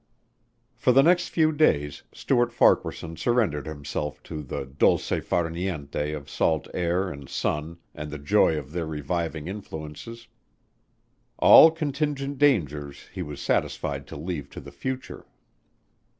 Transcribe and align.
For 0.75 0.91
the 0.91 1.03
next 1.03 1.27
few 1.27 1.51
days 1.51 2.01
Stuart 2.11 2.51
Farquaharson 2.51 3.17
surrendered 3.17 3.67
himself 3.67 4.23
to 4.23 4.41
the 4.41 4.65
dolce 4.65 5.19
far 5.19 5.47
niente 5.47 6.17
of 6.17 6.27
salt 6.27 6.67
air 6.73 7.11
and 7.11 7.29
sun 7.29 7.77
and 7.93 8.09
the 8.09 8.17
joy 8.17 8.57
of 8.57 8.71
their 8.71 8.87
reviving 8.87 9.47
influences. 9.47 10.27
All 11.37 11.69
contingent 11.69 12.39
dangers 12.39 13.09
he 13.13 13.21
was 13.21 13.41
satisfied 13.43 14.07
to 14.07 14.17
leave 14.17 14.49
to 14.49 14.59
the 14.59 14.71
future. 14.71 15.27